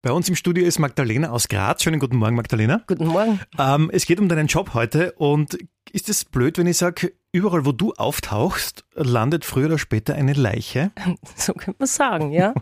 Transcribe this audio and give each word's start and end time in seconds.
Bei 0.00 0.12
uns 0.12 0.28
im 0.28 0.36
Studio 0.36 0.64
ist 0.64 0.78
Magdalena 0.78 1.30
aus 1.30 1.48
Graz. 1.48 1.82
Schönen 1.82 1.98
guten 1.98 2.18
Morgen, 2.18 2.36
Magdalena. 2.36 2.84
Guten 2.86 3.08
Morgen. 3.08 3.40
Ähm, 3.58 3.90
es 3.92 4.06
geht 4.06 4.20
um 4.20 4.28
deinen 4.28 4.46
Job 4.46 4.72
heute 4.72 5.10
und 5.14 5.58
ist 5.90 6.08
es 6.08 6.24
blöd, 6.24 6.56
wenn 6.56 6.68
ich 6.68 6.76
sage, 6.76 7.14
überall 7.32 7.66
wo 7.66 7.72
du 7.72 7.92
auftauchst, 7.94 8.84
landet 8.94 9.44
früher 9.44 9.66
oder 9.66 9.78
später 9.78 10.14
eine 10.14 10.34
Leiche? 10.34 10.92
So 11.34 11.52
könnte 11.52 11.80
man 11.80 11.88
sagen, 11.88 12.30
ja. 12.30 12.54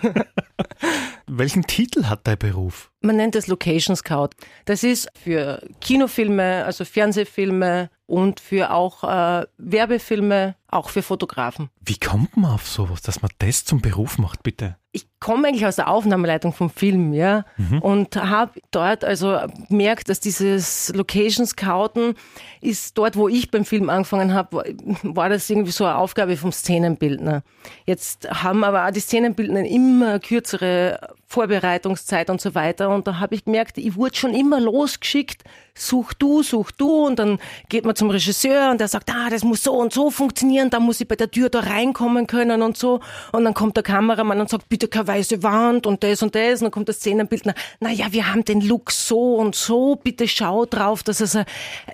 Welchen 1.26 1.64
Titel 1.64 2.04
hat 2.04 2.26
dein 2.26 2.38
Beruf? 2.38 2.90
Man 3.02 3.16
nennt 3.16 3.36
es 3.36 3.48
Location 3.48 3.94
Scout. 3.94 4.30
Das 4.64 4.82
ist 4.82 5.10
für 5.14 5.62
Kinofilme, 5.82 6.64
also 6.64 6.86
Fernsehfilme 6.86 7.90
und 8.06 8.40
für 8.40 8.72
auch 8.72 9.04
äh, 9.04 9.44
Werbefilme, 9.58 10.56
auch 10.72 10.88
für 10.88 11.02
Fotografen. 11.02 11.70
Wie 11.80 11.98
kommt 11.98 12.36
man 12.36 12.52
auf 12.52 12.68
sowas, 12.68 13.02
dass 13.02 13.22
man 13.22 13.30
das 13.38 13.64
zum 13.64 13.80
Beruf 13.80 14.18
macht, 14.18 14.42
bitte? 14.42 14.76
Ich 14.94 15.06
komme 15.20 15.48
eigentlich 15.48 15.64
aus 15.64 15.76
der 15.76 15.88
Aufnahmeleitung 15.88 16.52
vom 16.52 16.68
Film, 16.68 17.14
ja, 17.14 17.46
mhm. 17.56 17.78
und 17.78 18.16
habe 18.16 18.60
dort 18.72 19.04
also 19.04 19.38
gemerkt, 19.68 20.10
dass 20.10 20.20
dieses 20.20 20.92
Location 20.94 21.46
Scouten 21.46 22.14
ist 22.60 22.98
dort, 22.98 23.16
wo 23.16 23.28
ich 23.28 23.50
beim 23.50 23.64
Film 23.64 23.88
angefangen 23.88 24.34
habe, 24.34 24.64
war 25.02 25.30
das 25.30 25.48
irgendwie 25.48 25.72
so 25.72 25.86
eine 25.86 25.96
Aufgabe 25.96 26.36
vom 26.36 26.52
Szenenbildner. 26.52 27.42
Jetzt 27.86 28.28
haben 28.30 28.64
aber 28.64 28.86
auch 28.86 28.90
die 28.90 29.00
Szenenbildner 29.00 29.64
immer 29.64 30.18
kürzere 30.18 31.14
Vorbereitungszeit 31.32 32.28
und 32.28 32.40
so 32.40 32.54
weiter. 32.54 32.90
Und 32.90 33.06
da 33.06 33.18
habe 33.18 33.34
ich 33.34 33.46
gemerkt, 33.46 33.78
ich 33.78 33.96
wurde 33.96 34.14
schon 34.14 34.34
immer 34.34 34.60
losgeschickt, 34.60 35.42
such 35.74 36.12
du, 36.12 36.42
such 36.42 36.70
du. 36.72 37.06
Und 37.06 37.18
dann 37.18 37.38
geht 37.70 37.86
man 37.86 37.96
zum 37.96 38.10
Regisseur 38.10 38.70
und 38.70 38.80
der 38.80 38.88
sagt, 38.88 39.10
ah, 39.10 39.30
das 39.30 39.42
muss 39.42 39.62
so 39.62 39.72
und 39.72 39.92
so 39.92 40.10
funktionieren, 40.10 40.61
da 40.70 40.80
muss 40.80 41.00
ich 41.00 41.08
bei 41.08 41.16
der 41.16 41.30
Tür 41.30 41.48
da 41.48 41.60
reinkommen 41.60 42.26
können 42.26 42.62
und 42.62 42.76
so. 42.76 43.00
Und 43.32 43.44
dann 43.44 43.54
kommt 43.54 43.76
der 43.76 43.82
Kameramann 43.82 44.40
und 44.40 44.48
sagt, 44.48 44.68
bitte 44.68 44.88
keine 44.88 45.08
weiße 45.08 45.42
Wand 45.42 45.86
und 45.86 46.02
das 46.02 46.22
und 46.22 46.34
das. 46.34 46.60
Und 46.60 46.64
dann 46.64 46.70
kommt 46.70 46.88
der 46.88 46.94
Szenenbildner, 46.94 47.54
naja, 47.80 48.06
wir 48.10 48.32
haben 48.32 48.44
den 48.44 48.60
Look 48.60 48.90
so 48.90 49.36
und 49.36 49.54
so, 49.54 49.96
bitte 49.96 50.28
schau 50.28 50.66
drauf, 50.66 51.02
dass 51.02 51.20
es 51.20 51.38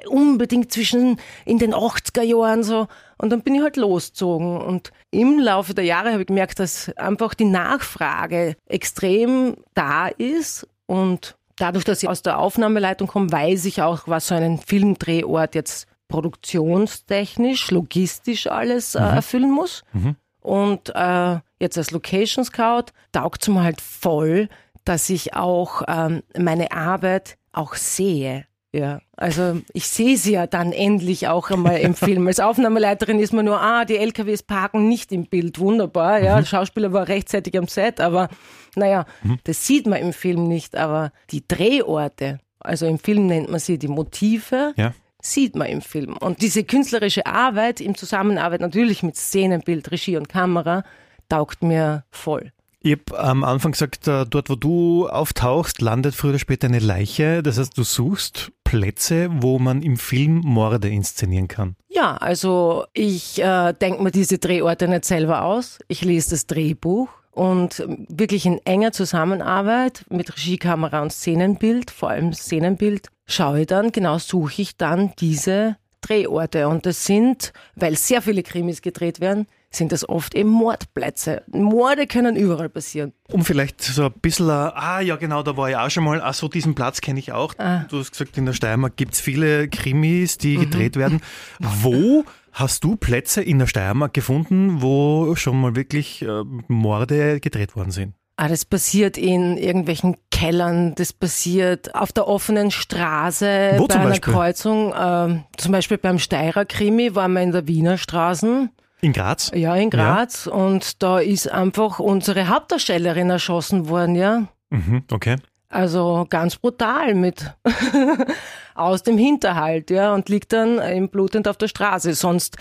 unbedingt 0.08 0.72
zwischen 0.72 1.18
in 1.44 1.58
den 1.58 1.74
80er 1.74 2.22
Jahren 2.22 2.62
so. 2.62 2.88
Und 3.18 3.30
dann 3.30 3.42
bin 3.42 3.56
ich 3.56 3.62
halt 3.62 3.76
losgezogen. 3.76 4.60
Und 4.60 4.92
im 5.10 5.38
Laufe 5.38 5.74
der 5.74 5.84
Jahre 5.84 6.12
habe 6.12 6.22
ich 6.22 6.28
gemerkt, 6.28 6.60
dass 6.60 6.90
einfach 6.96 7.34
die 7.34 7.44
Nachfrage 7.44 8.56
extrem 8.66 9.56
da 9.74 10.06
ist. 10.08 10.66
Und 10.86 11.36
dadurch, 11.56 11.84
dass 11.84 12.02
ich 12.02 12.08
aus 12.08 12.22
der 12.22 12.38
Aufnahmeleitung 12.38 13.08
komme, 13.08 13.30
weiß 13.32 13.64
ich 13.64 13.82
auch, 13.82 14.06
was 14.06 14.28
so 14.28 14.34
einen 14.34 14.58
Filmdrehort 14.58 15.54
jetzt 15.54 15.86
produktionstechnisch, 16.08 17.70
logistisch 17.70 18.46
alles 18.46 18.94
äh, 18.94 19.00
mhm. 19.00 19.06
erfüllen 19.06 19.50
muss. 19.50 19.84
Mhm. 19.92 20.16
Und 20.40 20.92
äh, 20.94 21.38
jetzt 21.60 21.76
als 21.76 21.90
Location 21.90 22.44
Scout 22.44 22.92
taugt 23.12 23.42
es 23.42 23.48
mir 23.48 23.62
halt 23.62 23.80
voll, 23.80 24.48
dass 24.84 25.10
ich 25.10 25.34
auch 25.34 25.82
ähm, 25.86 26.22
meine 26.36 26.72
Arbeit 26.72 27.36
auch 27.52 27.74
sehe. 27.74 28.46
Ja, 28.72 29.00
also 29.16 29.62
ich 29.72 29.86
sehe 29.86 30.18
sie 30.18 30.32
ja 30.32 30.46
dann 30.46 30.72
endlich 30.72 31.26
auch 31.26 31.50
einmal 31.50 31.78
im 31.78 31.94
Film. 31.94 32.26
Als 32.26 32.38
Aufnahmeleiterin 32.38 33.18
ist 33.18 33.32
man 33.32 33.46
nur, 33.46 33.60
ah, 33.60 33.84
die 33.84 33.96
LKWs 33.96 34.42
parken 34.42 34.88
nicht 34.88 35.10
im 35.10 35.26
Bild, 35.26 35.58
wunderbar. 35.58 36.22
Ja, 36.22 36.34
mhm. 36.34 36.40
der 36.40 36.46
Schauspieler 36.46 36.92
war 36.92 37.08
rechtzeitig 37.08 37.56
am 37.56 37.66
Set, 37.66 38.00
aber 38.00 38.28
naja, 38.76 39.06
mhm. 39.22 39.38
das 39.44 39.66
sieht 39.66 39.86
man 39.86 40.00
im 40.00 40.12
Film 40.12 40.48
nicht. 40.48 40.76
Aber 40.76 41.12
die 41.30 41.46
Drehorte, 41.46 42.40
also 42.60 42.86
im 42.86 42.98
Film 42.98 43.26
nennt 43.26 43.50
man 43.50 43.60
sie 43.60 43.78
die 43.78 43.88
Motive, 43.88 44.74
ja. 44.76 44.92
Sieht 45.20 45.56
man 45.56 45.68
im 45.68 45.80
Film. 45.80 46.16
Und 46.16 46.42
diese 46.42 46.64
künstlerische 46.64 47.26
Arbeit 47.26 47.80
im 47.80 47.94
Zusammenarbeit 47.94 48.60
natürlich 48.60 49.02
mit 49.02 49.16
Szenenbild, 49.16 49.90
Regie 49.90 50.16
und 50.16 50.28
Kamera 50.28 50.84
taugt 51.28 51.62
mir 51.62 52.04
voll. 52.10 52.52
Ich 52.80 52.92
habe 52.92 53.18
am 53.18 53.42
Anfang 53.42 53.72
gesagt, 53.72 54.06
äh, 54.06 54.24
dort 54.24 54.48
wo 54.48 54.54
du 54.54 55.08
auftauchst, 55.08 55.80
landet 55.80 56.14
früher 56.14 56.30
oder 56.30 56.38
später 56.38 56.68
eine 56.68 56.78
Leiche. 56.78 57.42
Das 57.42 57.58
heißt, 57.58 57.76
du 57.76 57.82
suchst 57.82 58.52
Plätze, 58.62 59.28
wo 59.32 59.58
man 59.58 59.82
im 59.82 59.96
Film 59.96 60.42
Morde 60.44 60.88
inszenieren 60.88 61.48
kann. 61.48 61.74
Ja, 61.88 62.16
also 62.16 62.84
ich 62.92 63.42
äh, 63.42 63.72
denke 63.72 64.02
mir 64.02 64.12
diese 64.12 64.38
Drehorte 64.38 64.86
nicht 64.86 65.04
selber 65.06 65.42
aus. 65.42 65.78
Ich 65.88 66.04
lese 66.04 66.30
das 66.30 66.46
Drehbuch 66.46 67.08
und 67.32 67.84
wirklich 68.08 68.46
in 68.46 68.58
enger 68.64 68.92
Zusammenarbeit 68.92 70.04
mit 70.08 70.32
Regie, 70.32 70.58
Kamera 70.58 71.02
und 71.02 71.12
Szenenbild, 71.12 71.90
vor 71.90 72.10
allem 72.10 72.32
Szenenbild, 72.32 73.08
schaue 73.28 73.60
ich 73.60 73.66
dann, 73.66 73.92
genau 73.92 74.18
suche 74.18 74.62
ich 74.62 74.76
dann 74.76 75.12
diese 75.18 75.76
Drehorte. 76.00 76.68
Und 76.68 76.86
das 76.86 77.04
sind, 77.04 77.52
weil 77.76 77.96
sehr 77.96 78.22
viele 78.22 78.42
Krimis 78.42 78.82
gedreht 78.82 79.20
werden, 79.20 79.46
sind 79.70 79.92
das 79.92 80.08
oft 80.08 80.34
eben 80.34 80.48
Mordplätze. 80.48 81.42
Morde 81.48 82.06
können 82.06 82.36
überall 82.36 82.70
passieren. 82.70 83.12
Um 83.30 83.44
vielleicht 83.44 83.82
so 83.82 84.06
ein 84.06 84.12
bisschen, 84.12 84.48
ah 84.48 85.00
ja 85.00 85.16
genau, 85.16 85.42
da 85.42 85.56
war 85.56 85.68
ich 85.68 85.76
auch 85.76 85.90
schon 85.90 86.04
mal, 86.04 86.22
ah 86.22 86.32
so 86.32 86.48
diesen 86.48 86.74
Platz 86.74 87.00
kenne 87.00 87.18
ich 87.18 87.32
auch. 87.32 87.54
Ah. 87.58 87.84
Du 87.90 87.98
hast 87.98 88.12
gesagt, 88.12 88.38
in 88.38 88.46
der 88.46 88.54
Steiermark 88.54 88.96
gibt 88.96 89.14
es 89.14 89.20
viele 89.20 89.68
Krimis, 89.68 90.38
die 90.38 90.56
mhm. 90.56 90.62
gedreht 90.62 90.96
werden. 90.96 91.20
Wo 91.58 92.24
hast 92.52 92.82
du 92.82 92.96
Plätze 92.96 93.42
in 93.42 93.58
der 93.58 93.66
Steiermark 93.66 94.14
gefunden, 94.14 94.80
wo 94.80 95.34
schon 95.36 95.60
mal 95.60 95.76
wirklich 95.76 96.22
äh, 96.22 96.44
Morde 96.68 97.40
gedreht 97.40 97.76
worden 97.76 97.90
sind? 97.90 98.14
Ah, 98.40 98.46
das 98.46 98.64
passiert 98.64 99.18
in 99.18 99.58
irgendwelchen 99.58 100.16
Kellern, 100.30 100.94
das 100.94 101.12
passiert 101.12 101.92
auf 101.96 102.12
der 102.12 102.28
offenen 102.28 102.70
Straße 102.70 103.72
Wo 103.78 103.88
bei 103.88 103.96
einer 103.96 104.10
Beispiel? 104.10 104.32
Kreuzung. 104.32 104.92
Äh, 104.92 105.42
zum 105.56 105.72
Beispiel 105.72 105.98
beim 105.98 106.20
Steirer 106.20 106.64
Krimi 106.64 107.16
waren 107.16 107.32
wir 107.32 107.42
in 107.42 107.50
der 107.50 107.66
Wiener 107.66 107.98
Straßen. 107.98 108.70
In 109.00 109.12
Graz? 109.12 109.50
Ja, 109.56 109.74
in 109.74 109.90
Graz. 109.90 110.44
Ja. 110.44 110.52
Und 110.52 111.02
da 111.02 111.18
ist 111.18 111.50
einfach 111.50 111.98
unsere 111.98 112.46
Hauptdarstellerin 112.46 113.28
erschossen 113.28 113.88
worden, 113.88 114.14
ja. 114.14 114.44
Mhm, 114.70 115.02
okay. 115.10 115.34
Also 115.68 116.24
ganz 116.30 116.54
brutal 116.54 117.16
mit 117.16 117.44
aus 118.76 119.02
dem 119.02 119.18
Hinterhalt, 119.18 119.90
ja, 119.90 120.14
und 120.14 120.28
liegt 120.28 120.52
dann 120.52 120.78
im 120.78 121.08
blutend 121.08 121.48
auf 121.48 121.56
der 121.56 121.66
Straße. 121.66 122.14
Sonst 122.14 122.56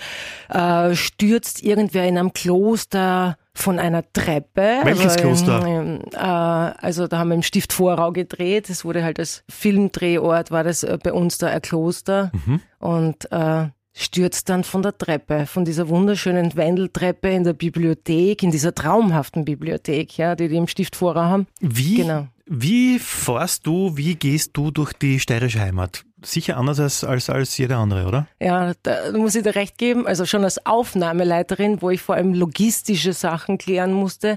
äh, 0.48 0.96
stürzt 0.96 1.62
irgendwer 1.62 2.08
in 2.08 2.18
einem 2.18 2.32
Kloster 2.32 3.38
von 3.58 3.78
einer 3.78 4.04
Treppe. 4.12 4.80
Welches 4.84 5.16
also, 5.16 5.20
Kloster? 5.20 5.66
Ähm, 5.66 6.00
äh, 6.12 6.18
also 6.18 7.08
da 7.08 7.18
haben 7.18 7.28
wir 7.28 7.34
im 7.34 7.42
Stift 7.42 7.72
Vorrau 7.72 8.12
gedreht. 8.12 8.70
Es 8.70 8.84
wurde 8.84 9.02
halt 9.02 9.18
als 9.18 9.42
Filmdrehort, 9.48 10.50
war 10.50 10.64
das 10.64 10.84
äh, 10.84 10.98
bei 11.02 11.12
uns 11.12 11.38
da 11.38 11.48
ein 11.48 11.62
Kloster. 11.62 12.30
Mhm. 12.46 12.60
Und 12.78 13.32
äh, 13.32 13.68
stürzt 13.98 14.48
dann 14.48 14.64
von 14.64 14.82
der 14.82 14.96
Treppe, 14.96 15.46
von 15.46 15.64
dieser 15.64 15.88
wunderschönen 15.88 16.54
Wendeltreppe 16.54 17.30
in 17.30 17.42
der 17.42 17.52
Bibliothek, 17.52 18.42
in 18.42 18.52
dieser 18.52 18.74
traumhaften 18.74 19.44
Bibliothek, 19.44 20.16
ja, 20.16 20.36
die 20.36 20.48
die 20.48 20.56
im 20.56 20.68
Stift 20.68 20.94
Vorrau 20.94 21.22
haben. 21.22 21.46
Wie, 21.60 21.96
genau. 21.96 22.28
wie 22.46 23.00
fährst 23.00 23.66
du, 23.66 23.96
wie 23.96 24.14
gehst 24.14 24.56
du 24.56 24.70
durch 24.70 24.92
die 24.92 25.18
steirische 25.18 25.60
Heimat? 25.60 26.04
Sicher 26.22 26.56
anders 26.56 26.80
als, 26.80 27.04
als, 27.04 27.28
als 27.28 27.56
jeder 27.58 27.78
andere, 27.78 28.06
oder? 28.06 28.26
Ja, 28.40 28.72
da 28.82 29.12
muss 29.12 29.34
ich 29.34 29.42
dir 29.42 29.54
recht 29.54 29.78
geben. 29.78 30.06
Also 30.06 30.26
schon 30.26 30.44
als 30.44 30.64
Aufnahmeleiterin, 30.64 31.80
wo 31.82 31.90
ich 31.90 32.00
vor 32.00 32.16
allem 32.16 32.34
logistische 32.34 33.12
Sachen 33.12 33.58
klären 33.58 33.92
musste, 33.92 34.36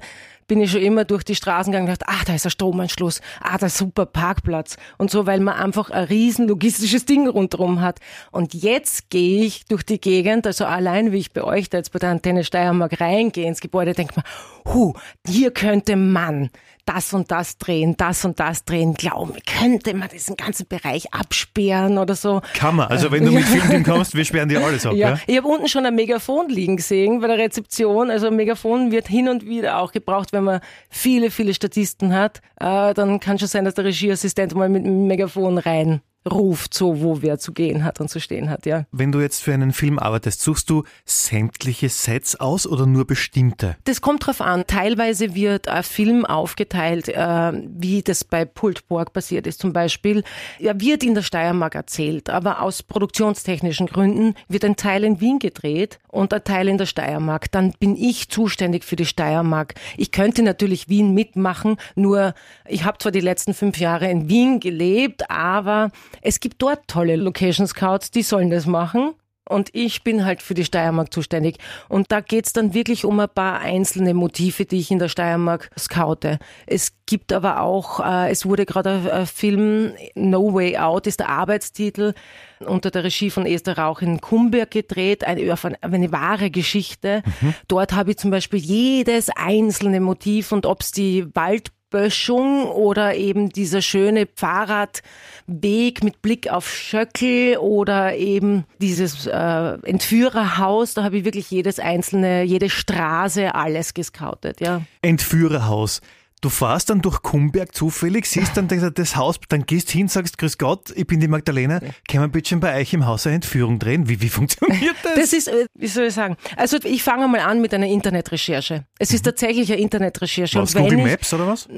bin 0.51 0.59
ich 0.59 0.71
schon 0.71 0.81
immer 0.81 1.05
durch 1.05 1.23
die 1.23 1.35
Straßen 1.35 1.71
gegangen 1.71 1.87
und 1.87 1.97
dachte, 1.97 2.11
ah, 2.11 2.25
da 2.25 2.35
ist 2.35 2.45
ein 2.45 2.49
Stromanschluss, 2.49 3.21
ah, 3.39 3.57
da 3.57 3.67
ist 3.67 3.77
super 3.77 4.05
Parkplatz 4.05 4.75
und 4.97 5.09
so, 5.09 5.25
weil 5.25 5.39
man 5.39 5.55
einfach 5.55 5.91
ein 5.91 6.03
riesen 6.03 6.45
logistisches 6.45 7.05
Ding 7.05 7.25
rundherum 7.25 7.79
hat. 7.79 7.99
Und 8.31 8.53
jetzt 8.53 9.09
gehe 9.09 9.45
ich 9.45 9.63
durch 9.67 9.83
die 9.83 10.01
Gegend, 10.01 10.45
also 10.45 10.65
allein 10.65 11.13
wie 11.13 11.19
ich 11.19 11.31
bei 11.31 11.41
euch 11.41 11.69
da 11.69 11.77
jetzt 11.77 11.93
bei 11.93 11.99
der 11.99 12.09
Antenne 12.09 12.43
Steiermark 12.43 12.99
reingehe 12.99 13.47
ins 13.47 13.61
Gebäude, 13.61 13.93
denke 13.93 14.15
man, 14.17 14.25
hu, 14.73 14.93
hier 15.25 15.51
könnte 15.51 15.95
man 15.95 16.49
das 16.85 17.13
und 17.13 17.31
das 17.31 17.57
drehen, 17.57 17.95
das 17.97 18.25
und 18.25 18.39
das 18.39 18.65
drehen, 18.65 18.93
glauben, 18.93 19.33
könnte 19.45 19.93
man 19.93 20.09
diesen 20.09 20.35
ganzen 20.35 20.67
Bereich 20.67 21.13
absperren 21.13 21.97
oder 21.97 22.15
so. 22.15 22.41
Kann 22.53 22.75
man. 22.75 22.87
Also 22.87 23.11
wenn 23.11 23.25
du 23.25 23.31
mit 23.31 23.45
Filmteam 23.45 23.83
kommst, 23.83 24.15
wir 24.15 24.25
sperren 24.25 24.49
dir 24.49 24.63
alles 24.63 24.85
ab. 24.85 24.93
Ja, 24.93 25.11
ja? 25.11 25.19
ich 25.27 25.37
habe 25.37 25.47
unten 25.47 25.67
schon 25.67 25.85
ein 25.85 25.95
Megafon 25.95 26.49
liegen 26.49 26.77
gesehen 26.77 27.21
bei 27.21 27.27
der 27.27 27.37
Rezeption. 27.37 28.09
Also 28.09 28.27
ein 28.27 28.35
Megafon 28.35 28.91
wird 28.91 29.07
hin 29.07 29.29
und 29.29 29.45
wieder 29.45 29.79
auch 29.79 29.91
gebraucht, 29.91 30.33
wenn 30.33 30.43
man 30.43 30.61
viele, 30.89 31.31
viele 31.31 31.53
Statisten 31.53 32.13
hat. 32.13 32.41
Äh, 32.59 32.93
dann 32.93 33.19
kann 33.19 33.39
schon 33.39 33.47
sein, 33.47 33.65
dass 33.65 33.75
der 33.75 33.85
Regieassistent 33.85 34.55
mal 34.55 34.69
mit 34.69 34.85
einem 34.85 35.07
Megafon 35.07 35.57
rein 35.57 36.01
ruft, 36.29 36.73
so 36.73 37.01
wo 37.01 37.21
wer 37.21 37.39
zu 37.39 37.51
gehen 37.51 37.83
hat 37.83 37.99
und 37.99 38.09
zu 38.09 38.19
stehen 38.19 38.49
hat, 38.49 38.65
ja. 38.65 38.85
Wenn 38.91 39.11
du 39.11 39.19
jetzt 39.19 39.41
für 39.41 39.53
einen 39.53 39.73
Film 39.73 39.97
arbeitest, 39.97 40.41
suchst 40.41 40.69
du 40.69 40.83
sämtliche 41.05 41.89
Sets 41.89 42.39
aus 42.39 42.67
oder 42.67 42.85
nur 42.85 43.05
bestimmte? 43.05 43.75
Das 43.85 44.01
kommt 44.01 44.27
drauf 44.27 44.41
an. 44.41 44.65
Teilweise 44.67 45.33
wird 45.33 45.67
ein 45.67 45.83
Film 45.83 46.25
aufgeteilt, 46.25 47.09
äh, 47.09 47.51
wie 47.67 48.03
das 48.03 48.23
bei 48.23 48.45
Pultborg 48.45 49.13
passiert 49.13 49.47
ist 49.47 49.59
zum 49.59 49.73
Beispiel. 49.73 50.23
Er 50.59 50.79
wird 50.79 51.03
in 51.03 51.15
der 51.15 51.23
Steiermark 51.23 51.75
erzählt, 51.75 52.29
aber 52.29 52.61
aus 52.61 52.83
produktionstechnischen 52.83 53.87
Gründen 53.87 54.35
wird 54.47 54.63
ein 54.63 54.75
Teil 54.75 55.03
in 55.03 55.19
Wien 55.21 55.39
gedreht 55.39 55.99
und 56.07 56.33
ein 56.33 56.43
Teil 56.43 56.67
in 56.67 56.77
der 56.77 56.85
Steiermark. 56.85 57.51
Dann 57.51 57.73
bin 57.79 57.95
ich 57.95 58.29
zuständig 58.29 58.83
für 58.83 58.95
die 58.95 59.05
Steiermark. 59.05 59.73
Ich 59.97 60.11
könnte 60.11 60.43
natürlich 60.43 60.87
Wien 60.87 61.13
mitmachen, 61.13 61.77
nur 61.95 62.35
ich 62.67 62.83
habe 62.83 62.99
zwar 62.99 63.11
die 63.11 63.21
letzten 63.21 63.53
fünf 63.53 63.79
Jahre 63.79 64.09
in 64.09 64.29
Wien 64.29 64.59
gelebt, 64.59 65.29
aber 65.29 65.91
es 66.21 66.39
gibt 66.39 66.61
dort 66.61 66.87
tolle 66.87 67.15
Location 67.15 67.67
Scouts, 67.67 68.11
die 68.11 68.23
sollen 68.23 68.49
das 68.49 68.65
machen. 68.65 69.13
und 69.49 69.69
ich 69.73 70.03
bin 70.03 70.23
halt 70.23 70.41
für 70.41 70.53
die 70.53 70.63
Steiermark 70.63 71.13
zuständig. 71.13 71.57
Und 71.89 72.11
da 72.11 72.21
geht's 72.21 72.53
dann 72.53 72.73
wirklich 72.73 73.05
um 73.05 73.19
ein 73.19 73.27
paar 73.27 73.59
einzelne 73.59 74.13
Motive, 74.13 74.65
die 74.65 74.79
ich 74.79 74.91
in 74.91 74.99
der 74.99 75.09
Steiermark 75.09 75.69
scoute. 75.77 76.39
Es 76.67 76.93
gibt 77.05 77.33
aber 77.33 77.59
auch, 77.59 77.99
äh, 77.99 78.31
es 78.31 78.45
wurde 78.45 78.65
gerade 78.65 79.11
ein 79.11 79.25
Film, 79.25 79.93
No 80.15 80.53
Way 80.53 80.77
Out 80.77 81.07
ist 81.07 81.19
der 81.19 81.29
Arbeitstitel, 81.29 82.13
unter 82.59 82.91
der 82.91 83.03
Regie 83.03 83.29
von 83.29 83.45
Esther 83.45 83.77
Rauch 83.77 84.01
in 84.01 84.21
Kumberg 84.21 84.71
gedreht, 84.71 85.25
eine, 85.25 85.41
eine, 85.81 86.11
wahre 86.11 86.49
Geschichte. 86.49 87.23
Mhm. 87.41 87.53
Dort 87.67 87.93
habe 87.93 88.11
ich 88.11 88.17
zum 88.17 88.31
Beispiel 88.31 88.59
jedes 88.59 89.29
einzelne 89.29 89.99
Motiv 89.99 90.51
und 90.51 90.65
ob 90.65 90.81
es 90.81 90.91
die 90.91 91.27
Wald 91.35 91.71
Böschung 91.91 92.65
oder 92.65 93.13
eben 93.15 93.49
dieser 93.49 93.83
schöne 93.83 94.27
Fahrradweg 94.35 96.03
mit 96.03 96.23
Blick 96.23 96.49
auf 96.49 96.67
Schöckel 96.67 97.57
oder 97.57 98.15
eben 98.15 98.65
dieses 98.79 99.27
äh, 99.27 99.77
Entführerhaus, 99.83 100.95
da 100.95 101.03
habe 101.03 101.19
ich 101.19 101.25
wirklich 101.25 101.51
jedes 101.51 101.79
einzelne, 101.79 102.41
jede 102.41 102.71
Straße, 102.71 103.53
alles 103.53 103.93
gescoutet, 103.93 104.59
ja. 104.61 104.81
Entführerhaus. 105.03 106.01
Du 106.41 106.49
fährst 106.49 106.89
dann 106.89 107.03
durch 107.03 107.21
Kumberg 107.21 107.75
zufällig, 107.75 108.25
siehst 108.25 108.57
dann 108.57 108.67
das 108.67 109.15
Haus, 109.15 109.39
dann 109.49 109.67
gehst 109.67 109.91
hin, 109.91 110.07
sagst, 110.07 110.39
grüß 110.39 110.57
Gott, 110.57 110.91
ich 110.95 111.05
bin 111.05 111.19
die 111.19 111.27
Magdalena, 111.27 111.79
können 112.09 112.23
wir 112.23 112.27
bitte 112.29 112.57
bei 112.57 112.81
euch 112.81 112.93
im 112.93 113.05
Haus 113.05 113.27
eine 113.27 113.35
Entführung 113.35 113.77
drehen? 113.77 114.09
Wie, 114.09 114.21
wie 114.21 114.29
funktioniert 114.29 114.95
das? 115.03 115.13
Das 115.15 115.33
ist, 115.33 115.47
äh, 115.49 115.67
wie 115.75 115.85
soll 115.85 116.05
ich 116.05 116.15
sagen, 116.15 116.37
also 116.57 116.77
ich 116.83 117.03
fange 117.03 117.27
mal 117.27 117.41
an 117.41 117.61
mit 117.61 117.75
einer 117.75 117.85
Internetrecherche. 117.85 118.85
Es 118.97 119.13
ist 119.13 119.23
mhm. 119.23 119.29
tatsächlich 119.29 119.71
eine 119.71 119.81
Internetrecherche. 119.81 120.57
Was, 120.59 120.73
Google 120.73 120.97
ich, 120.97 121.05
Maps 121.05 121.31
oder 121.31 121.45
was? 121.45 121.69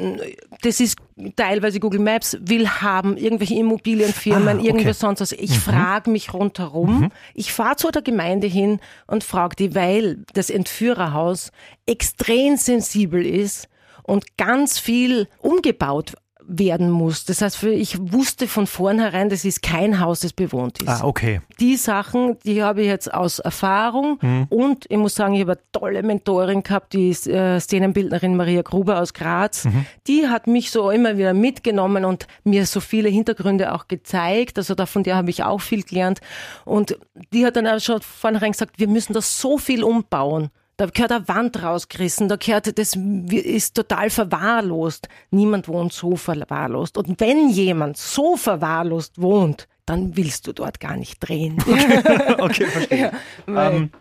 Das 0.61 0.79
ist 0.79 0.97
teilweise 1.35 1.81
Google 1.81 1.99
Maps, 1.99 2.37
will 2.39 2.69
haben, 2.69 3.17
irgendwelche 3.17 3.55
Immobilienfirmen, 3.55 4.47
ah, 4.47 4.59
okay. 4.59 4.67
irgendwas 4.67 4.99
sonst 4.99 5.19
was. 5.19 5.33
Ich 5.33 5.51
mhm. 5.51 5.55
frage 5.55 6.09
mich 6.09 6.33
rundherum. 6.33 7.01
Mhm. 7.01 7.09
Ich 7.33 7.51
fahre 7.51 7.75
zu 7.75 7.91
der 7.91 8.01
Gemeinde 8.01 8.47
hin 8.47 8.79
und 9.07 9.25
frage 9.25 9.57
die, 9.57 9.75
weil 9.75 10.23
das 10.33 10.49
Entführerhaus 10.49 11.51
extrem 11.85 12.55
sensibel 12.55 13.25
ist 13.25 13.67
und 14.03 14.37
ganz 14.37 14.79
viel 14.79 15.27
umgebaut 15.39 16.13
werden 16.47 16.91
muss. 16.91 17.25
Das 17.25 17.41
heißt, 17.41 17.63
ich 17.63 17.97
wusste 18.11 18.47
von 18.47 18.67
vornherein, 18.67 19.29
das 19.29 19.45
ist 19.45 19.61
kein 19.61 19.99
Haus, 19.99 20.21
das 20.21 20.33
bewohnt 20.33 20.81
ist. 20.81 20.89
Ah, 20.89 21.01
okay. 21.03 21.41
Die 21.59 21.77
Sachen, 21.77 22.37
die 22.45 22.63
habe 22.63 22.81
ich 22.81 22.87
jetzt 22.87 23.13
aus 23.13 23.39
Erfahrung 23.39 24.19
mhm. 24.21 24.47
und 24.49 24.85
ich 24.89 24.97
muss 24.97 25.15
sagen, 25.15 25.33
ich 25.33 25.41
habe 25.41 25.53
eine 25.53 25.61
tolle 25.71 26.03
Mentorin 26.03 26.63
gehabt, 26.63 26.93
die 26.93 27.09
äh, 27.09 27.59
Szenenbildnerin 27.59 28.35
Maria 28.35 28.61
Gruber 28.61 28.99
aus 28.99 29.13
Graz. 29.13 29.65
Mhm. 29.65 29.85
Die 30.07 30.27
hat 30.27 30.47
mich 30.47 30.71
so 30.71 30.89
immer 30.89 31.17
wieder 31.17 31.33
mitgenommen 31.33 32.05
und 32.05 32.27
mir 32.43 32.65
so 32.65 32.79
viele 32.79 33.09
Hintergründe 33.09 33.73
auch 33.73 33.87
gezeigt. 33.87 34.57
Also 34.57 34.75
da 34.75 34.85
von 34.85 35.03
der 35.03 35.15
habe 35.15 35.29
ich 35.29 35.43
auch 35.43 35.61
viel 35.61 35.83
gelernt. 35.83 36.19
Und 36.65 36.97
die 37.31 37.45
hat 37.45 37.55
dann 37.55 37.67
auch 37.67 37.79
schon 37.79 38.01
vornherein 38.01 38.51
gesagt, 38.51 38.79
wir 38.79 38.87
müssen 38.87 39.13
das 39.13 39.39
so 39.39 39.57
viel 39.57 39.83
umbauen. 39.83 40.49
Da 40.77 40.87
gehört 40.87 41.11
eine 41.11 41.27
Wand 41.27 41.61
rausgerissen, 41.61 42.29
da 42.29 42.35
gehört, 42.35 42.77
das 42.79 42.97
ist 43.29 43.75
total 43.75 44.09
verwahrlost. 44.09 45.07
Niemand 45.29 45.67
wohnt 45.67 45.93
so 45.93 46.15
verwahrlost. 46.15 46.97
Und 46.97 47.19
wenn 47.19 47.49
jemand 47.49 47.97
so 47.97 48.37
verwahrlost 48.37 49.21
wohnt, 49.21 49.67
dann 49.85 50.15
willst 50.15 50.47
du 50.47 50.53
dort 50.53 50.79
gar 50.79 50.95
nicht 50.95 51.19
drehen. 51.19 51.57
Okay, 51.61 52.35
okay 52.39 52.65
verstehe. 52.65 53.11
Ja, 53.47 53.71
ähm, 53.71 53.91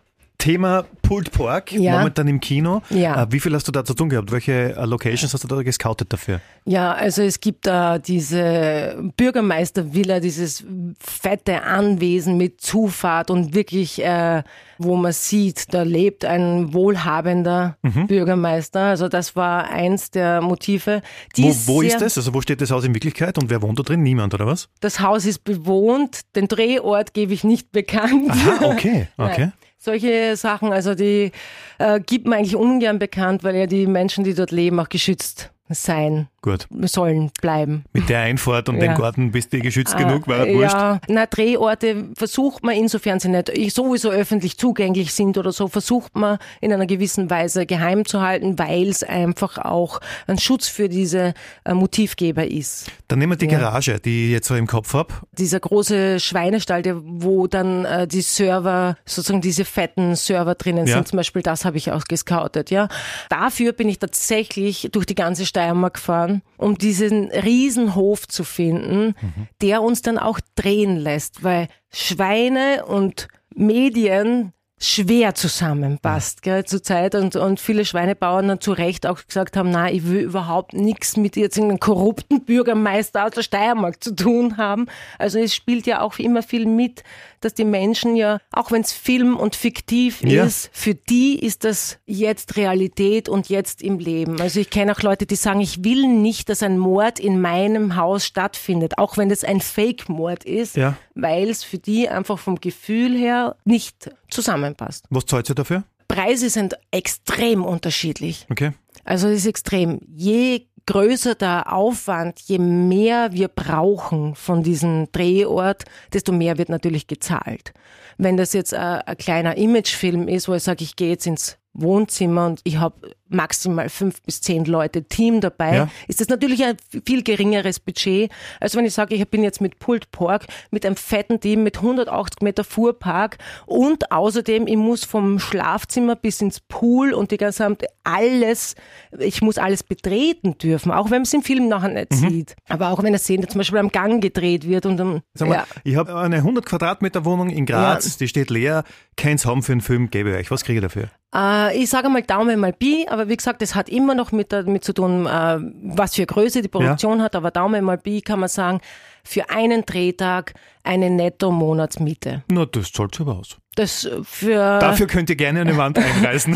Thema 0.42 0.84
Pulled 1.02 1.30
Pork, 1.30 1.70
ja. 1.70 1.98
momentan 1.98 2.26
im 2.26 2.40
Kino. 2.40 2.82
Ja. 2.90 3.22
Äh, 3.22 3.26
wie 3.30 3.38
viel 3.38 3.54
hast 3.54 3.68
du 3.68 3.70
da 3.70 3.84
zu 3.84 3.94
tun 3.94 4.08
gehabt? 4.08 4.32
Welche 4.32 4.74
äh, 4.74 4.84
Locations 4.86 5.32
hast 5.32 5.44
du 5.44 5.46
da 5.46 5.62
gescoutet 5.62 6.12
dafür? 6.12 6.40
Ja, 6.64 6.90
also 6.94 7.22
es 7.22 7.38
gibt 7.38 7.64
da 7.64 8.00
diese 8.00 8.96
Bürgermeistervilla, 9.16 10.18
dieses 10.18 10.64
fette 10.98 11.62
Anwesen 11.62 12.38
mit 12.38 12.60
Zufahrt 12.60 13.30
und 13.30 13.54
wirklich, 13.54 14.02
äh, 14.02 14.42
wo 14.78 14.96
man 14.96 15.12
sieht, 15.12 15.72
da 15.72 15.84
lebt 15.84 16.24
ein 16.24 16.74
wohlhabender 16.74 17.76
mhm. 17.82 18.08
Bürgermeister. 18.08 18.80
Also 18.80 19.08
das 19.08 19.36
war 19.36 19.70
eins 19.70 20.10
der 20.10 20.40
Motive. 20.40 21.02
wo 21.36 21.54
wo 21.66 21.82
ist 21.82 22.00
das? 22.00 22.18
Also 22.18 22.34
wo 22.34 22.40
steht 22.40 22.60
das 22.60 22.72
Haus 22.72 22.82
in 22.82 22.94
Wirklichkeit 22.94 23.38
und 23.38 23.48
wer 23.48 23.62
wohnt 23.62 23.78
da 23.78 23.84
drin? 23.84 24.02
Niemand, 24.02 24.34
oder 24.34 24.48
was? 24.48 24.68
Das 24.80 24.98
Haus 24.98 25.24
ist 25.24 25.44
bewohnt. 25.44 26.22
Den 26.34 26.48
Drehort 26.48 27.14
gebe 27.14 27.32
ich 27.32 27.44
nicht 27.44 27.70
bekannt. 27.70 28.28
Aha, 28.28 28.64
okay, 28.64 29.06
okay. 29.16 29.52
Solche 29.84 30.36
Sachen, 30.36 30.72
also 30.72 30.94
die 30.94 31.32
äh, 31.78 31.98
gibt 31.98 32.24
man 32.28 32.38
eigentlich 32.38 32.54
ungern 32.54 33.00
bekannt, 33.00 33.42
weil 33.42 33.56
ja 33.56 33.66
die 33.66 33.88
Menschen, 33.88 34.22
die 34.22 34.32
dort 34.32 34.52
leben, 34.52 34.78
auch 34.78 34.88
geschützt 34.88 35.50
sein 35.68 36.28
Gut. 36.42 36.66
sollen 36.86 37.30
bleiben. 37.40 37.84
Mit 37.92 38.08
der 38.08 38.18
Einfahrt 38.18 38.68
und 38.68 38.74
ja. 38.78 38.88
dem 38.88 38.94
Garten 38.96 39.30
bist 39.30 39.52
du 39.52 39.60
geschützt 39.60 39.94
ah, 39.94 40.02
genug, 40.02 40.26
war 40.26 40.48
wurscht. 40.48 40.74
Ja, 40.74 41.00
na, 41.06 41.26
Drehorte 41.26 42.08
versucht 42.16 42.64
man, 42.64 42.74
insofern 42.74 43.20
sie 43.20 43.28
nicht 43.28 43.72
sowieso 43.72 44.10
öffentlich 44.10 44.58
zugänglich 44.58 45.12
sind 45.12 45.38
oder 45.38 45.52
so, 45.52 45.68
versucht 45.68 46.16
man 46.16 46.38
in 46.60 46.72
einer 46.72 46.86
gewissen 46.86 47.30
Weise 47.30 47.64
geheim 47.64 48.04
zu 48.04 48.22
halten, 48.22 48.58
weil 48.58 48.88
es 48.88 49.04
einfach 49.04 49.56
auch 49.56 50.00
ein 50.26 50.36
Schutz 50.36 50.66
für 50.66 50.88
diese 50.88 51.34
äh, 51.64 51.74
Motivgeber 51.74 52.44
ist. 52.44 52.90
Dann 53.06 53.20
nehmen 53.20 53.32
wir 53.32 53.36
die 53.36 53.46
ja. 53.46 53.60
Garage, 53.60 54.00
die 54.00 54.26
ich 54.26 54.32
jetzt 54.32 54.48
so 54.48 54.56
im 54.56 54.66
Kopf 54.66 54.94
habe. 54.94 55.14
Dieser 55.38 55.60
große 55.60 56.18
Schweinestall, 56.18 56.82
wo 57.04 57.46
dann 57.46 57.84
äh, 57.84 58.08
die 58.08 58.20
Server, 58.20 58.96
sozusagen 59.04 59.42
diese 59.42 59.64
fetten 59.64 60.16
Server 60.16 60.56
drinnen 60.56 60.88
ja. 60.88 60.94
sind, 60.94 61.06
zum 61.06 61.18
Beispiel 61.18 61.42
das 61.42 61.64
habe 61.64 61.76
ich 61.76 61.92
auch 61.92 62.02
gescoutet, 62.02 62.72
ja. 62.72 62.88
Dafür 63.28 63.72
bin 63.72 63.88
ich 63.88 64.00
tatsächlich 64.00 64.88
durch 64.90 65.06
die 65.06 65.14
ganze 65.14 65.46
Steiermark 65.46 65.94
gefahren 65.94 66.31
um 66.56 66.78
diesen 66.78 67.30
Riesenhof 67.30 68.26
zu 68.26 68.44
finden, 68.44 69.14
mhm. 69.20 69.48
der 69.60 69.82
uns 69.82 70.00
dann 70.00 70.18
auch 70.18 70.40
drehen 70.54 70.96
lässt, 70.96 71.44
weil 71.44 71.68
Schweine 71.90 72.86
und 72.86 73.28
Medien 73.54 74.52
schwer 74.82 75.34
zusammenpasst 75.34 76.42
gell, 76.42 76.64
zur 76.64 76.82
Zeit 76.82 77.14
und, 77.14 77.36
und 77.36 77.60
viele 77.60 77.84
Schweinebauern 77.84 78.48
dann 78.48 78.60
zu 78.60 78.72
Recht 78.72 79.06
auch 79.06 79.24
gesagt 79.24 79.56
haben, 79.56 79.70
na, 79.70 79.90
ich 79.90 80.08
will 80.08 80.22
überhaupt 80.22 80.72
nichts 80.72 81.16
mit 81.16 81.36
jetzt 81.36 81.56
irgendeinem 81.56 81.78
korrupten 81.78 82.44
Bürgermeister 82.44 83.24
aus 83.24 83.30
der 83.30 83.42
Steiermark 83.42 84.02
zu 84.02 84.16
tun 84.16 84.56
haben. 84.56 84.86
Also 85.18 85.38
es 85.38 85.54
spielt 85.54 85.86
ja 85.86 86.00
auch 86.00 86.18
immer 86.18 86.42
viel 86.42 86.66
mit, 86.66 87.04
dass 87.44 87.54
die 87.54 87.64
Menschen 87.64 88.16
ja, 88.16 88.38
auch 88.52 88.70
wenn 88.70 88.82
es 88.82 88.92
Film 88.92 89.36
und 89.36 89.56
fiktiv 89.56 90.22
ja. 90.22 90.44
ist, 90.44 90.70
für 90.72 90.94
die 90.94 91.38
ist 91.38 91.64
das 91.64 91.98
jetzt 92.06 92.56
Realität 92.56 93.28
und 93.28 93.48
jetzt 93.48 93.82
im 93.82 93.98
Leben. 93.98 94.40
Also 94.40 94.60
ich 94.60 94.70
kenne 94.70 94.92
auch 94.92 95.02
Leute, 95.02 95.26
die 95.26 95.36
sagen, 95.36 95.60
ich 95.60 95.84
will 95.84 96.06
nicht, 96.06 96.48
dass 96.48 96.62
ein 96.62 96.78
Mord 96.78 97.18
in 97.18 97.40
meinem 97.40 97.96
Haus 97.96 98.24
stattfindet, 98.26 98.98
auch 98.98 99.16
wenn 99.16 99.30
es 99.30 99.44
ein 99.44 99.60
Fake-Mord 99.60 100.44
ist, 100.44 100.76
ja. 100.76 100.96
weil 101.14 101.48
es 101.48 101.64
für 101.64 101.78
die 101.78 102.08
einfach 102.08 102.38
vom 102.38 102.60
Gefühl 102.60 103.16
her 103.16 103.56
nicht 103.64 104.10
zusammenpasst. 104.30 105.06
Was 105.10 105.26
zahlt 105.26 105.48
ihr 105.48 105.54
dafür? 105.54 105.84
Preise 106.08 106.50
sind 106.50 106.74
extrem 106.90 107.64
unterschiedlich. 107.64 108.46
Okay. 108.50 108.72
Also 109.04 109.28
es 109.28 109.38
ist 109.38 109.46
extrem. 109.46 110.00
Je 110.14 110.66
größer 110.86 111.34
der 111.34 111.72
Aufwand, 111.72 112.40
je 112.40 112.58
mehr 112.58 113.32
wir 113.32 113.48
brauchen 113.48 114.34
von 114.34 114.62
diesem 114.62 115.10
Drehort, 115.12 115.84
desto 116.12 116.32
mehr 116.32 116.58
wird 116.58 116.68
natürlich 116.68 117.06
gezahlt. 117.06 117.72
Wenn 118.18 118.36
das 118.36 118.52
jetzt 118.52 118.74
ein, 118.74 119.00
ein 119.02 119.16
kleiner 119.16 119.56
Imagefilm 119.56 120.28
ist, 120.28 120.48
wo 120.48 120.54
ich 120.54 120.62
sage, 120.62 120.84
ich 120.84 120.96
gehe 120.96 121.10
jetzt 121.10 121.26
ins 121.26 121.58
Wohnzimmer 121.74 122.46
und 122.46 122.60
ich 122.64 122.78
habe 122.78 123.14
maximal 123.32 123.88
fünf 123.88 124.22
bis 124.22 124.40
zehn 124.40 124.64
Leute 124.64 125.04
Team 125.04 125.40
dabei, 125.40 125.76
ja. 125.76 125.88
ist 126.08 126.20
das 126.20 126.28
natürlich 126.28 126.64
ein 126.64 126.76
viel 127.04 127.22
geringeres 127.22 127.80
Budget. 127.80 128.30
Also 128.60 128.78
wenn 128.78 128.84
ich 128.84 128.94
sage, 128.94 129.14
ich 129.14 129.28
bin 129.28 129.42
jetzt 129.42 129.60
mit 129.60 129.78
Pulled 129.78 130.10
Pork, 130.10 130.46
mit 130.70 130.86
einem 130.86 130.96
fetten 130.96 131.40
Team, 131.40 131.62
mit 131.62 131.78
180 131.78 132.42
Meter 132.42 132.64
Fuhrpark 132.64 133.38
und 133.66 134.12
außerdem, 134.12 134.66
ich 134.66 134.76
muss 134.76 135.04
vom 135.04 135.38
Schlafzimmer 135.38 136.16
bis 136.16 136.40
ins 136.40 136.60
Pool 136.60 137.12
und 137.12 137.30
die 137.30 137.36
gesamte 137.36 137.86
alles, 138.04 138.74
ich 139.18 139.42
muss 139.42 139.58
alles 139.58 139.82
betreten 139.82 140.58
dürfen, 140.58 140.90
auch 140.92 141.06
wenn 141.06 141.18
man 141.18 141.22
es 141.22 141.34
im 141.34 141.42
Film 141.42 141.68
nachher 141.68 141.88
nicht 141.88 142.12
mhm. 142.12 142.28
sieht. 142.28 142.56
Aber 142.68 142.90
auch 142.90 142.98
wenn 142.98 143.06
eine 143.06 143.18
Szene 143.18 143.46
zum 143.46 143.58
Beispiel 143.58 143.78
am 143.78 143.90
Gang 143.90 144.22
gedreht 144.22 144.66
wird 144.66 144.86
und 144.86 144.96
dann, 144.96 145.22
Sag 145.34 145.48
mal, 145.48 145.54
ja. 145.54 145.66
ich 145.84 145.96
habe 145.96 146.14
eine 146.16 146.36
100 146.36 146.64
Quadratmeter 146.64 147.24
Wohnung 147.24 147.50
in 147.50 147.66
Graz, 147.66 148.06
ja. 148.06 148.12
die 148.20 148.28
steht 148.28 148.50
leer, 148.50 148.84
keins 149.16 149.46
haben 149.46 149.62
für 149.62 149.72
einen 149.72 149.80
Film, 149.80 150.10
gebe 150.10 150.30
ich 150.30 150.36
euch. 150.36 150.50
Was 150.50 150.64
kriege 150.64 150.78
ich 150.78 150.82
dafür? 150.82 151.08
Äh, 151.34 151.78
ich 151.78 151.88
sage 151.90 152.08
mal 152.08 152.22
Daumen 152.22 152.60
mal 152.60 152.72
Pi, 152.72 153.06
aber 153.08 153.21
wie 153.28 153.36
gesagt, 153.36 153.62
das 153.62 153.74
hat 153.74 153.88
immer 153.88 154.14
noch 154.14 154.32
mit 154.32 154.52
damit 154.52 154.84
zu 154.84 154.92
tun, 154.92 155.26
äh, 155.26 155.58
was 155.82 156.14
für 156.14 156.26
Größe 156.26 156.62
die 156.62 156.68
Produktion 156.68 157.18
ja. 157.18 157.24
hat, 157.24 157.34
aber 157.34 157.50
Daumen 157.50 157.84
mal 157.84 157.98
Pi 157.98 158.20
kann 158.22 158.40
man 158.40 158.48
sagen, 158.48 158.80
für 159.24 159.50
einen 159.50 159.84
Drehtag 159.86 160.54
eine 160.82 161.10
Netto-Monatsmiete. 161.10 162.42
Na, 162.50 162.66
das 162.66 162.92
zahlt 162.92 163.14
sich 163.14 163.20
aber 163.20 163.38
aus. 163.38 163.56
Das 163.74 164.06
für 164.24 164.78
Dafür 164.80 165.06
könnt 165.06 165.30
ihr 165.30 165.36
gerne 165.36 165.62
eine 165.62 165.76
Wand 165.76 165.98
einreißen. 166.16 166.54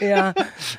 ja, 0.00 0.06
ja, 0.06 0.34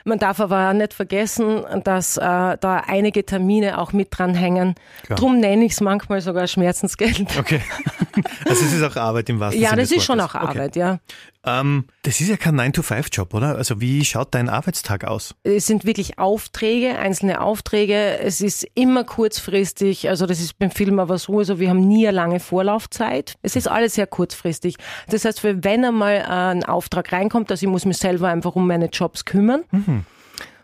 man 0.05 0.17
darf 0.17 0.39
aber 0.39 0.73
nicht 0.73 0.93
vergessen, 0.93 1.63
dass 1.83 2.17
äh, 2.17 2.21
da 2.21 2.83
einige 2.87 3.23
Termine 3.25 3.77
auch 3.77 3.93
mit 3.93 4.07
dranhängen. 4.11 4.75
Klar. 5.03 5.19
Drum 5.19 5.39
nenne 5.39 5.65
ich 5.65 5.73
es 5.73 5.81
manchmal 5.81 6.21
sogar 6.21 6.47
Schmerzensgeld. 6.47 7.37
Okay. 7.37 7.61
also 8.45 8.65
es 8.65 8.73
ist 8.73 8.83
auch 8.83 8.95
Arbeit 8.95 9.29
im 9.29 9.39
wahrsten 9.39 9.61
ja, 9.61 9.69
Sinne 9.69 9.81
das 9.81 9.91
ist 9.91 10.03
schon 10.03 10.19
auch 10.19 10.33
Okay. 10.35 10.47
Arbeit, 10.47 10.75
ja. 10.75 10.99
Ähm, 11.45 11.85
das 12.03 12.21
ist 12.21 12.29
ja 12.29 12.37
kein 12.37 12.59
9-to-5-Job, 12.59 13.33
oder? 13.33 13.55
Also 13.57 13.81
wie 13.81 14.03
schaut 14.05 14.33
dein 14.33 14.49
Arbeitstag 14.49 15.03
aus? 15.03 15.35
Es 15.43 15.65
sind 15.67 15.85
wirklich 15.85 16.17
Aufträge, 16.17 16.97
einzelne 16.97 17.41
Aufträge. 17.41 18.17
Es 18.19 18.39
ist 18.41 18.65
immer 18.75 19.03
kurzfristig. 19.03 20.09
Also 20.09 20.25
das 20.25 20.39
ist 20.39 20.57
beim 20.57 20.71
Film 20.71 20.99
aber 20.99 21.17
so, 21.17 21.39
also 21.39 21.59
wir 21.59 21.69
haben 21.69 21.85
nie 21.87 22.07
eine 22.07 22.15
lange 22.15 22.39
Vorlaufzeit. 22.39 23.35
Es 23.41 23.55
ist 23.55 23.67
alles 23.67 23.95
sehr 23.95 24.07
kurzfristig. 24.07 24.77
Das 25.09 25.25
heißt, 25.25 25.43
wenn 25.43 25.85
einmal 25.85 26.23
ein 26.23 26.63
Auftrag 26.63 27.11
reinkommt, 27.11 27.51
also 27.51 27.65
ich 27.65 27.71
muss 27.71 27.85
mich 27.85 27.97
selber 27.97 28.29
einfach 28.29 28.55
um 28.55 28.65
meine 28.65 28.85
Jobs 28.85 29.25
kümmern. 29.25 29.63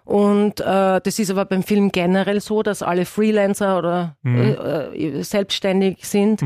Und 0.06 0.60
äh, 0.60 1.02
das 1.02 1.20
ist 1.20 1.30
aber 1.30 1.46
beim 1.46 1.62
Film 1.62 1.92
generell 1.92 2.42
so, 2.42 2.64
dass 2.64 2.82
alle 2.82 3.06
Freelancer 3.06 3.78
oder 3.78 4.18
äh, 4.26 4.54
äh, 4.54 5.24
selbstständig 5.24 6.08
sind. 6.08 6.42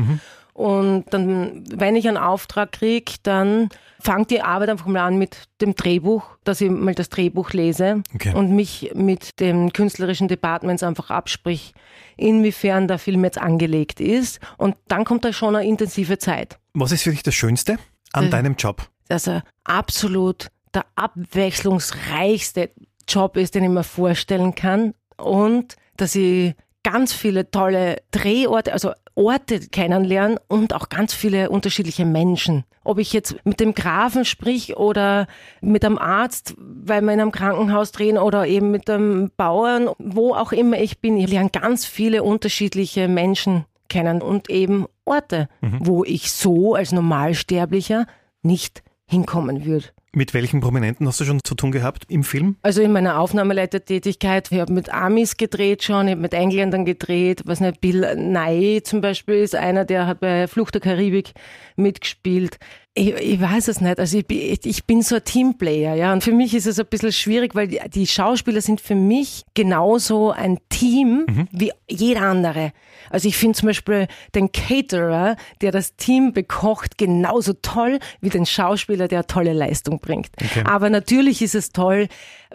Und 0.54 1.06
dann, 1.12 1.64
wenn 1.68 1.96
ich 1.96 2.06
einen 2.06 2.16
Auftrag 2.16 2.70
kriege, 2.72 3.12
dann 3.24 3.68
fängt 4.00 4.30
die 4.30 4.40
Arbeit 4.40 4.68
einfach 4.68 4.86
mal 4.86 5.00
an 5.04 5.18
mit 5.18 5.48
dem 5.60 5.74
Drehbuch, 5.74 6.22
dass 6.44 6.60
ich 6.60 6.70
mal 6.70 6.94
das 6.94 7.08
Drehbuch 7.08 7.50
lese 7.50 8.02
Okay. 8.14 8.32
und 8.34 8.52
mich 8.54 8.92
mit 8.94 9.40
den 9.40 9.72
künstlerischen 9.72 10.28
Departments 10.28 10.84
einfach 10.84 11.10
absprich, 11.10 11.74
inwiefern 12.16 12.86
der 12.86 12.98
Film 12.98 13.24
jetzt 13.24 13.38
angelegt 13.38 13.98
ist. 14.00 14.38
Und 14.56 14.76
dann 14.86 15.04
kommt 15.04 15.24
da 15.24 15.32
schon 15.32 15.56
eine 15.56 15.66
intensive 15.66 16.18
Zeit. 16.18 16.56
Was 16.72 16.92
ist 16.92 17.02
für 17.02 17.10
dich 17.10 17.24
das 17.24 17.34
Schönste 17.34 17.78
an 18.12 18.26
Äh. 18.26 18.30
deinem 18.30 18.54
Job? 18.54 18.88
Dass 19.08 19.26
er 19.26 19.42
absolut 19.64 20.48
der 20.72 20.84
abwechslungsreichste 20.94 22.70
Job 23.08 23.36
ist, 23.36 23.54
den 23.54 23.64
ich 23.64 23.70
mir 23.70 23.84
vorstellen 23.84 24.54
kann. 24.54 24.94
Und 25.16 25.76
dass 25.96 26.14
ich 26.14 26.54
ganz 26.84 27.12
viele 27.12 27.50
tolle 27.50 27.96
Drehorte, 28.12 28.72
also 28.72 28.92
Orte 29.16 29.60
kennenlernen 29.60 30.38
und 30.48 30.74
auch 30.74 30.88
ganz 30.88 31.14
viele 31.14 31.50
unterschiedliche 31.50 32.04
Menschen. 32.04 32.64
Ob 32.84 32.98
ich 32.98 33.12
jetzt 33.12 33.36
mit 33.44 33.58
dem 33.58 33.74
Grafen 33.74 34.24
sprich 34.24 34.76
oder 34.76 35.26
mit 35.60 35.84
einem 35.84 35.98
Arzt, 35.98 36.54
weil 36.58 37.00
wir 37.02 37.12
in 37.12 37.20
einem 37.20 37.32
Krankenhaus 37.32 37.92
drehen 37.92 38.18
oder 38.18 38.46
eben 38.46 38.70
mit 38.70 38.88
einem 38.90 39.30
Bauern, 39.36 39.88
wo 39.98 40.34
auch 40.34 40.52
immer 40.52 40.78
ich 40.78 41.00
bin, 41.00 41.16
ich 41.16 41.30
lerne 41.30 41.50
ganz 41.50 41.86
viele 41.86 42.22
unterschiedliche 42.22 43.08
Menschen 43.08 43.64
kennen 43.88 44.22
und 44.22 44.50
eben 44.50 44.86
Orte, 45.04 45.48
wo 45.80 46.04
ich 46.04 46.32
so 46.32 46.74
als 46.74 46.92
Normalsterblicher 46.92 48.06
nicht 48.42 48.82
hinkommen 49.06 49.64
würde. 49.64 49.86
Mit 50.16 50.32
welchen 50.32 50.60
Prominenten 50.60 51.08
hast 51.08 51.18
du 51.20 51.24
schon 51.24 51.40
zu 51.42 51.56
tun 51.56 51.72
gehabt 51.72 52.04
im 52.08 52.22
Film? 52.22 52.56
Also 52.62 52.82
in 52.82 52.92
meiner 52.92 53.18
Aufnahmeleitertätigkeit, 53.18 54.52
ich 54.52 54.60
habe 54.60 54.72
mit 54.72 54.88
Amis 54.94 55.36
gedreht 55.36 55.82
schon, 55.82 56.06
ich 56.06 56.12
habe 56.12 56.22
mit 56.22 56.34
Engländern 56.34 56.84
gedreht, 56.84 57.42
was 57.46 57.58
nicht, 57.58 57.80
Bill 57.80 58.14
Nye 58.14 58.82
zum 58.84 59.00
Beispiel 59.00 59.34
ist 59.34 59.56
einer, 59.56 59.84
der 59.84 60.06
hat 60.06 60.20
bei 60.20 60.46
Flucht 60.46 60.74
der 60.74 60.80
Karibik 60.80 61.32
mitgespielt. 61.74 62.58
Ich, 62.96 63.08
ich 63.12 63.40
weiß 63.40 63.66
es 63.66 63.80
nicht, 63.80 63.98
also 63.98 64.18
ich, 64.18 64.24
bin- 64.26 64.56
ich 64.62 64.84
bin 64.84 65.02
so 65.02 65.16
ein 65.16 65.24
Teamplayer, 65.24 65.94
ja, 65.96 66.12
und 66.12 66.22
für 66.22 66.30
mich 66.30 66.54
ist 66.54 66.66
es 66.66 66.78
ein 66.78 66.86
bisschen 66.86 67.10
schwierig, 67.10 67.56
weil 67.56 67.66
die, 67.66 67.80
die 67.92 68.06
Schauspieler 68.06 68.60
sind 68.60 68.80
für 68.80 68.94
mich 68.94 69.42
genauso 69.54 70.30
ein 70.30 70.58
Team 70.68 71.26
wie 71.50 71.72
jeder 71.90 72.22
andere. 72.22 72.72
Also 73.10 73.26
ich 73.28 73.36
finde 73.36 73.58
zum 73.58 73.66
Beispiel 73.66 74.06
den 74.36 74.52
Caterer, 74.52 75.34
der 75.60 75.72
das 75.72 75.96
Team 75.96 76.32
bekocht, 76.32 76.96
genauso 76.96 77.52
toll 77.54 77.98
wie 78.20 78.30
den 78.30 78.46
Schauspieler, 78.46 79.08
der 79.08 79.18
eine 79.18 79.26
tolle 79.26 79.52
Leistung 79.54 79.98
bringt. 79.98 80.28
Aber 80.64 80.88
natürlich 80.88 81.42
ist 81.42 81.56
es 81.56 81.70
toll, 81.70 82.06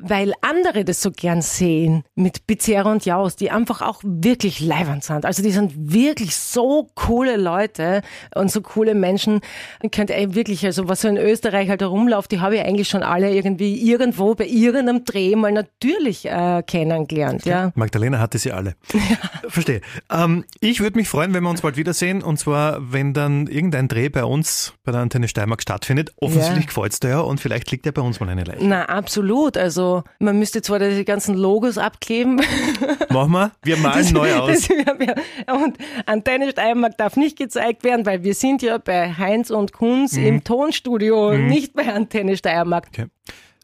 weil 0.01 0.33
andere 0.41 0.85
das 0.85 1.01
so 1.01 1.11
gern 1.11 1.41
sehen 1.41 2.03
mit 2.15 2.45
Pizzerra 2.47 2.91
und 2.91 3.05
Jaus, 3.05 3.35
die 3.35 3.51
einfach 3.51 3.81
auch 3.81 4.01
wirklich 4.03 4.59
leibend 4.59 5.03
sind. 5.03 5.25
Also 5.25 5.43
die 5.43 5.51
sind 5.51 5.73
wirklich 5.93 6.35
so 6.35 6.89
coole 6.95 7.37
Leute 7.37 8.01
und 8.35 8.51
so 8.51 8.61
coole 8.61 8.95
Menschen. 8.95 9.41
Man 9.81 9.91
könnte 9.91 10.13
wirklich, 10.35 10.65
also 10.65 10.87
was 10.89 11.01
so 11.01 11.07
in 11.07 11.17
Österreich 11.17 11.69
halt 11.69 11.81
herumläuft, 11.81 12.31
die 12.31 12.39
habe 12.39 12.55
ich 12.55 12.61
eigentlich 12.61 12.87
schon 12.89 13.03
alle 13.03 13.33
irgendwie 13.33 13.89
irgendwo 13.89 14.35
bei 14.35 14.45
irgendeinem 14.47 15.05
Dreh 15.05 15.35
mal 15.35 15.51
natürlich 15.51 16.25
äh, 16.25 16.63
kennengelernt. 16.65 17.45
Ja. 17.45 17.71
Magdalena 17.75 18.19
hatte 18.19 18.37
sie 18.37 18.51
alle. 18.51 18.75
Verstehe. 19.47 19.81
Ähm, 20.11 20.45
ich 20.59 20.79
würde 20.79 20.97
mich 20.97 21.09
freuen, 21.09 21.33
wenn 21.33 21.43
wir 21.43 21.49
uns 21.49 21.61
bald 21.61 21.77
wiedersehen. 21.77 22.21
Und 22.21 22.37
zwar, 22.37 22.79
wenn 22.91 23.13
dann 23.13 23.47
irgendein 23.47 23.87
Dreh 23.87 24.09
bei 24.09 24.23
uns 24.23 24.73
bei 24.83 24.91
der 24.91 25.01
Antenne 25.01 25.27
Steiermark 25.27 25.61
stattfindet. 25.61 26.13
Offensichtlich 26.17 26.65
Ja. 26.65 26.67
gefällt's 26.67 26.99
dir 26.99 27.09
ja 27.09 27.19
und 27.21 27.39
vielleicht 27.39 27.71
liegt 27.71 27.85
ja 27.85 27.91
bei 27.91 28.01
uns 28.01 28.19
mal 28.19 28.29
eine 28.29 28.43
Leiche. 28.43 28.63
Na, 28.65 28.85
absolut. 28.85 29.57
Also 29.57 29.88
man 30.19 30.39
müsste 30.39 30.61
zwar 30.61 30.79
die 30.79 31.05
ganzen 31.05 31.35
Logos 31.35 31.77
abkleben. 31.77 32.41
Machen 33.09 33.31
wir. 33.31 33.51
Wir 33.63 33.77
malen 33.85 34.13
neu 34.13 34.33
aus. 34.35 34.67
Das, 34.67 34.67
ja, 34.69 35.53
und 35.55 35.77
Antenne 36.05 36.51
Steiermark 36.51 36.97
darf 36.97 37.15
nicht 37.17 37.37
gezeigt 37.37 37.83
werden, 37.83 38.05
weil 38.05 38.23
wir 38.23 38.33
sind 38.33 38.61
ja 38.61 38.77
bei 38.77 39.13
Heinz 39.13 39.49
und 39.49 39.73
Kunz 39.73 40.13
Mhm. 40.13 40.25
im 40.25 40.43
Tonstudio, 40.43 41.33
nicht 41.37 41.73
bei 41.73 41.91
Antenne 41.93 42.37
Steiermark. 42.37 42.87
Okay. 42.89 43.05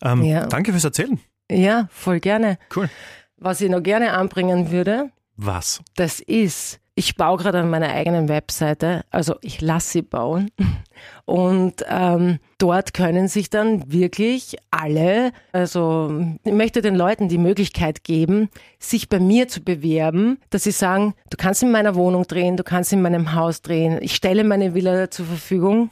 Ähm, 0.01 0.23
Ja. 0.23 0.45
Danke 0.47 0.71
fürs 0.71 0.83
Erzählen. 0.83 1.19
Ja, 1.49 1.87
voll 1.91 2.19
gerne. 2.19 2.57
Cool. 2.75 2.89
Was 3.37 3.61
ich 3.61 3.69
noch 3.69 3.81
gerne 3.83 4.13
anbringen 4.13 4.71
würde, 4.71 5.09
Was? 5.37 5.81
das 5.95 6.19
ist, 6.19 6.79
ich 6.95 7.15
baue 7.15 7.37
gerade 7.37 7.59
an 7.59 7.69
meiner 7.69 7.89
eigenen 7.89 8.29
Webseite, 8.29 9.03
also 9.11 9.35
ich 9.41 9.59
lasse 9.59 9.89
sie 9.89 10.01
bauen. 10.01 10.49
Und 11.25 11.83
ähm, 11.89 12.39
dort 12.57 12.93
können 12.93 13.27
sich 13.27 13.49
dann 13.49 13.91
wirklich 13.91 14.55
alle, 14.71 15.33
also 15.51 16.23
ich 16.45 16.53
möchte 16.53 16.81
den 16.81 16.95
Leuten 16.95 17.27
die 17.27 17.37
Möglichkeit 17.37 18.05
geben, 18.05 18.49
sich 18.79 19.09
bei 19.09 19.19
mir 19.19 19.49
zu 19.49 19.61
bewerben, 19.61 20.39
dass 20.51 20.63
sie 20.63 20.71
sagen, 20.71 21.13
du 21.29 21.37
kannst 21.37 21.63
in 21.63 21.71
meiner 21.71 21.95
Wohnung 21.95 22.23
drehen, 22.23 22.55
du 22.55 22.63
kannst 22.63 22.93
in 22.93 23.01
meinem 23.01 23.33
Haus 23.33 23.61
drehen, 23.61 23.97
ich 24.01 24.15
stelle 24.15 24.45
meine 24.45 24.73
Villa 24.73 25.11
zur 25.11 25.25
Verfügung 25.25 25.91